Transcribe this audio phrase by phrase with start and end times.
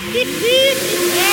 [0.00, 1.27] Hee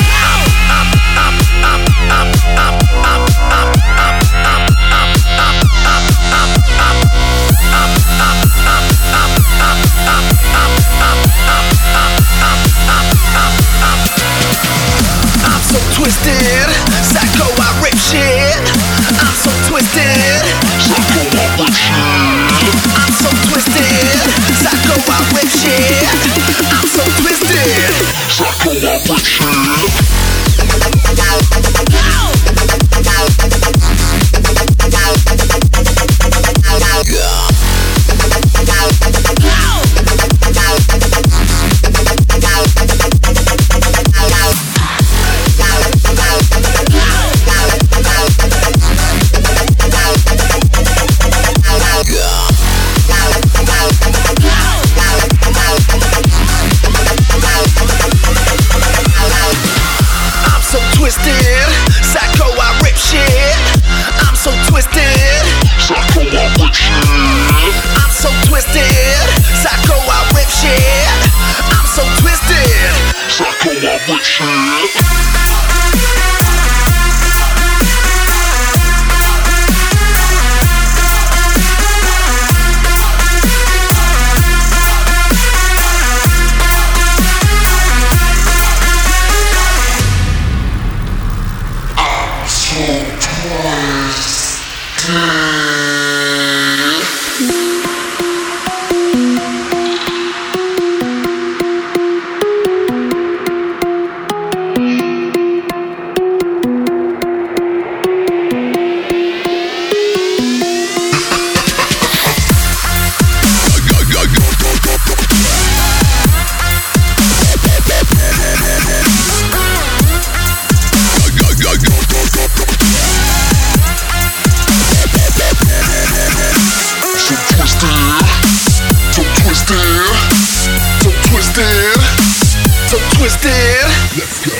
[134.17, 134.54] Let's go.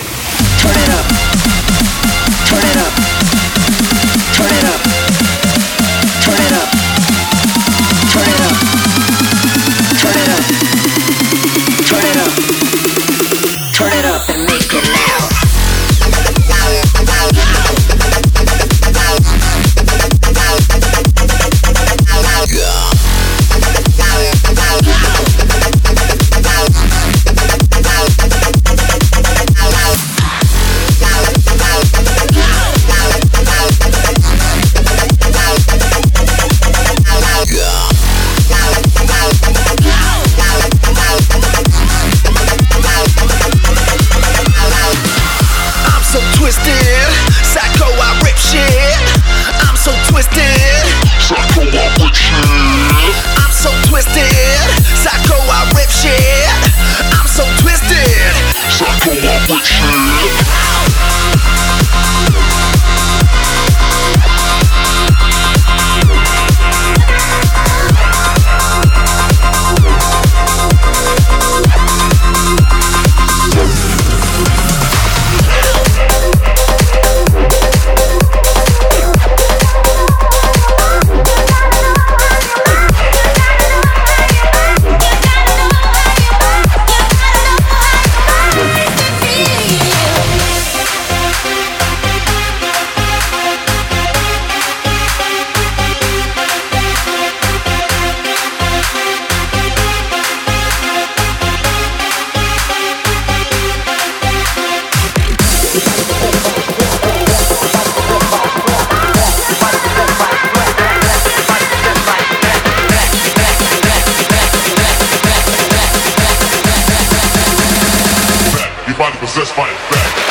[119.38, 120.25] Let's fight back.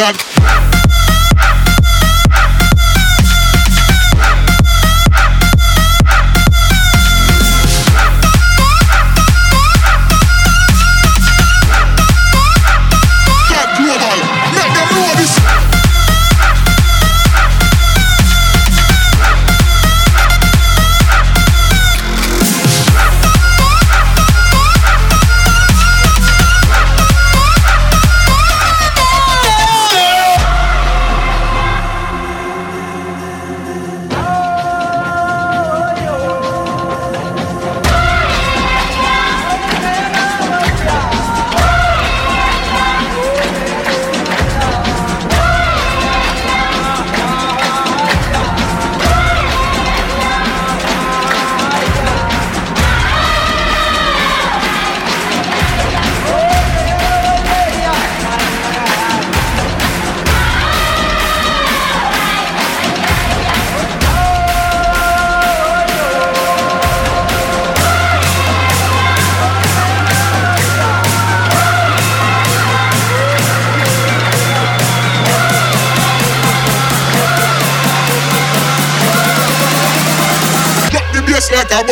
[0.00, 0.21] A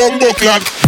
[0.00, 0.79] bumbo clan.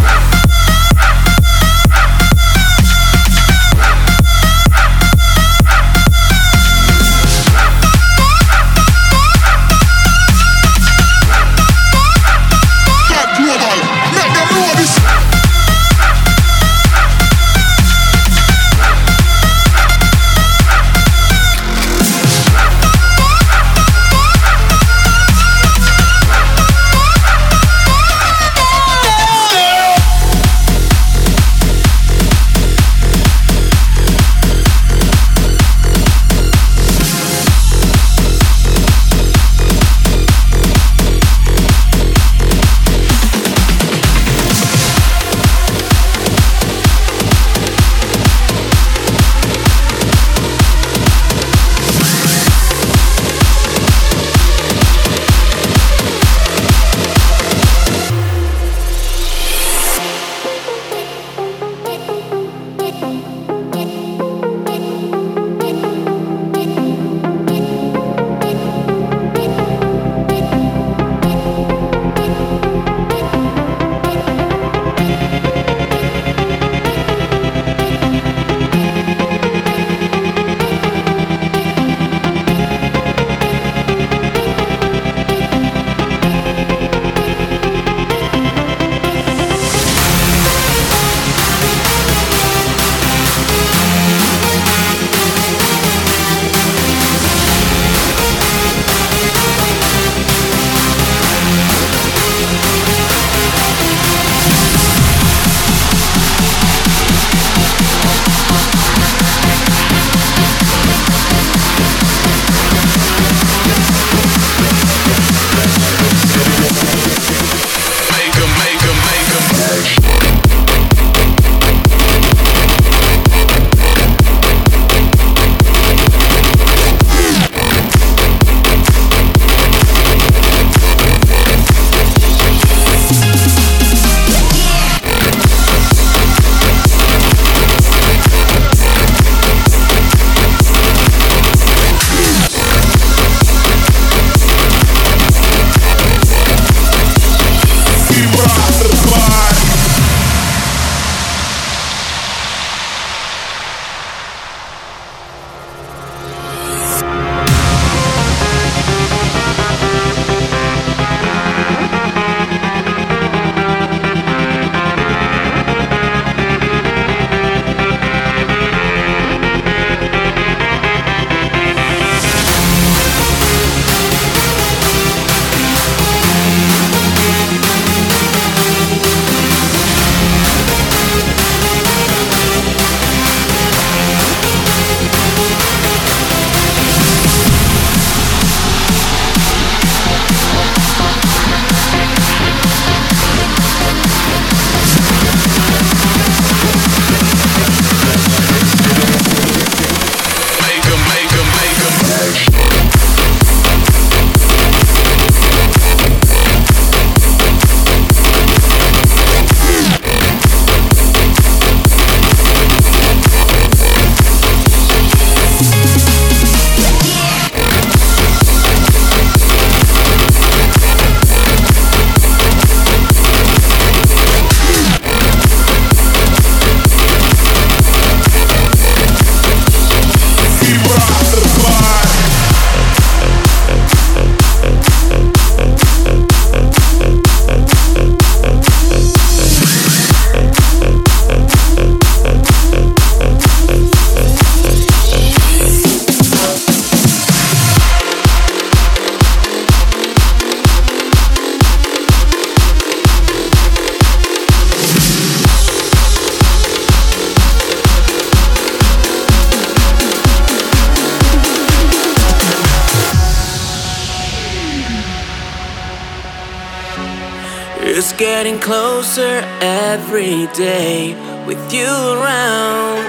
[268.43, 271.15] getting closer every day
[271.47, 272.99] with you around.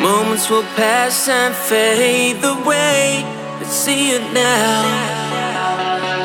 [0.00, 3.24] Moments will pass and fade away,
[3.58, 4.84] but see it now.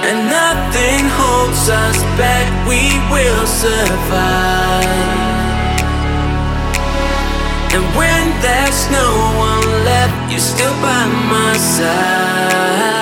[0.06, 4.86] And nothing holds us back, we will survive.
[7.74, 9.10] And when there's no
[9.50, 13.02] one left, you're still by my side.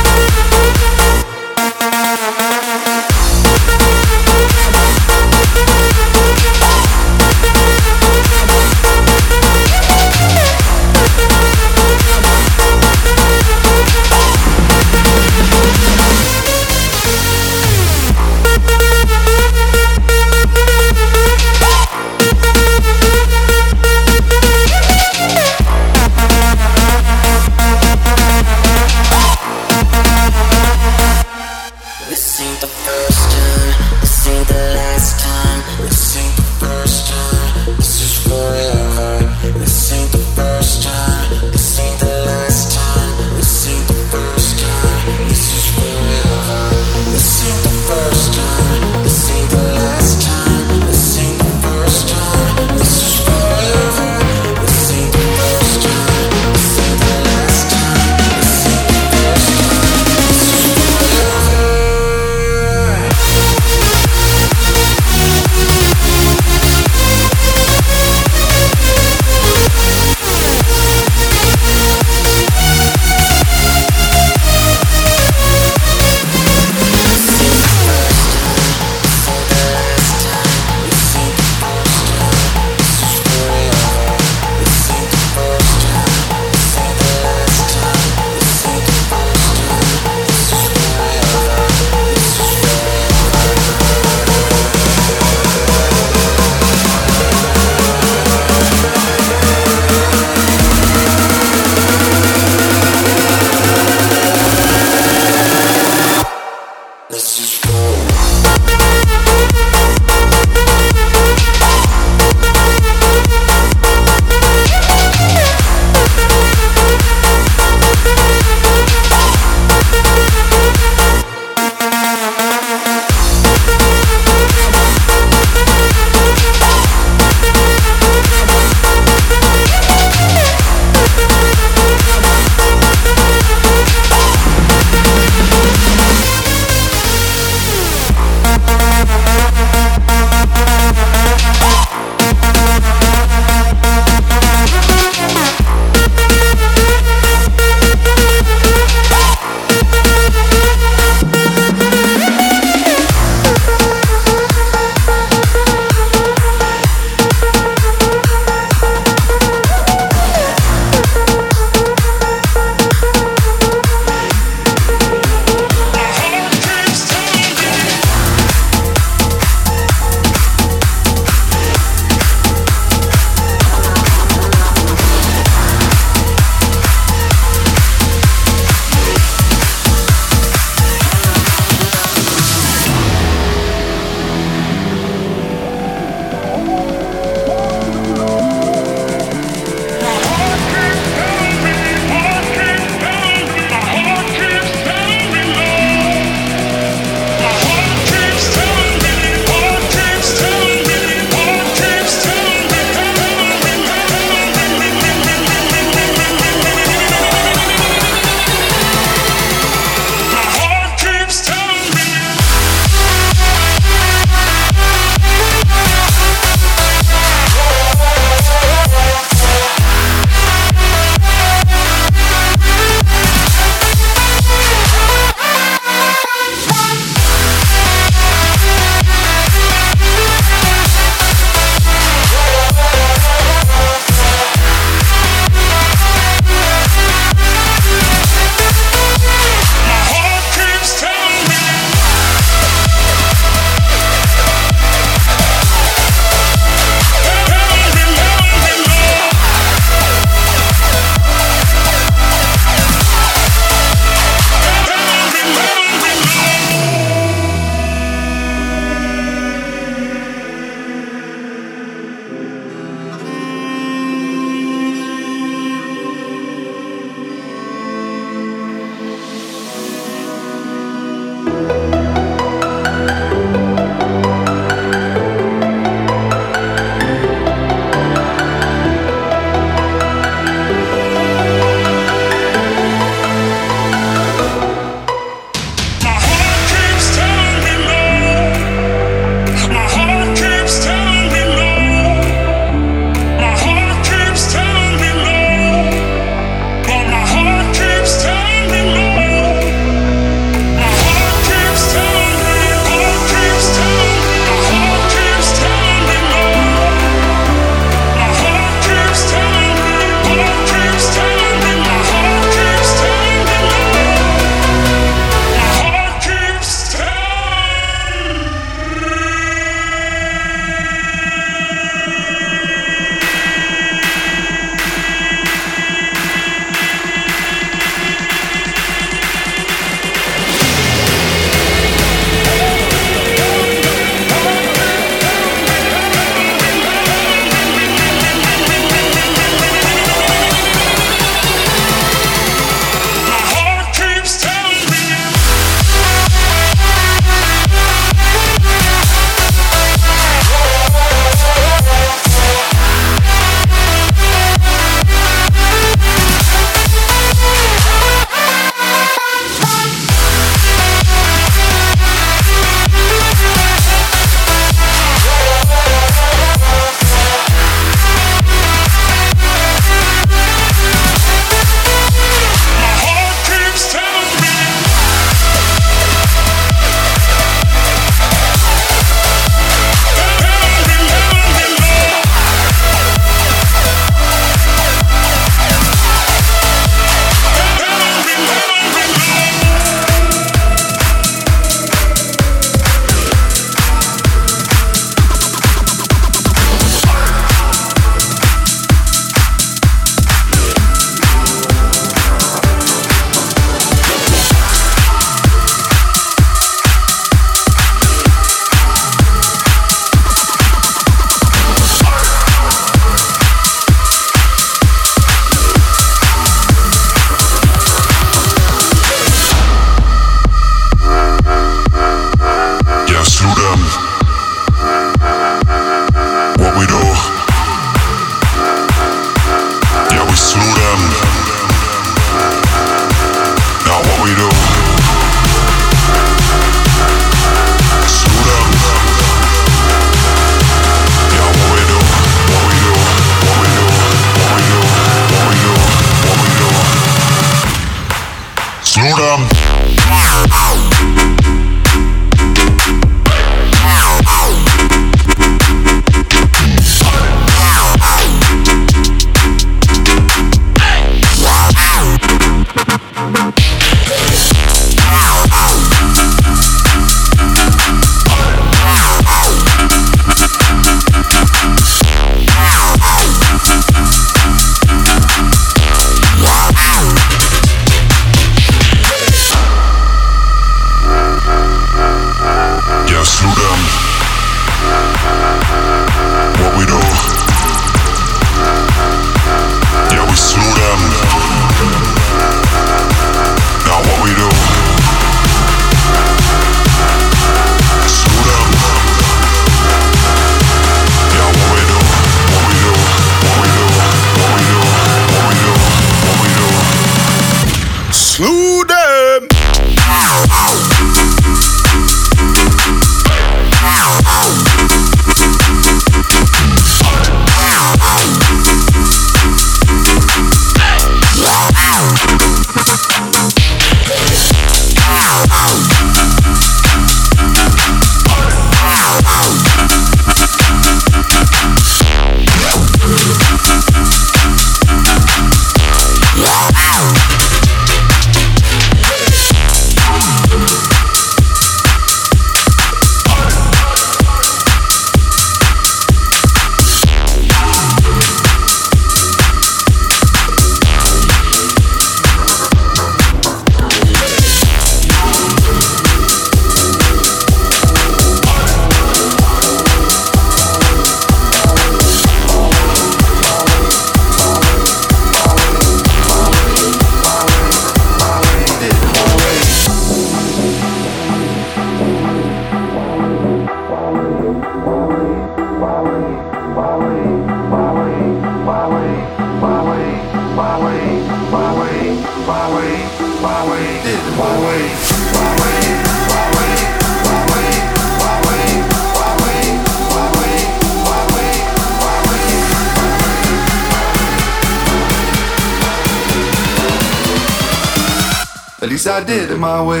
[599.61, 600.00] my way.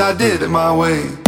[0.00, 1.27] I did it my way.